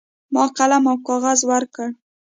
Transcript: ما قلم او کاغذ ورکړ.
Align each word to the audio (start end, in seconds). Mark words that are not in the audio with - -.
ما 0.33 0.43
قلم 0.57 0.83
او 0.91 0.97
کاغذ 1.07 1.39
ورکړ. 1.51 1.87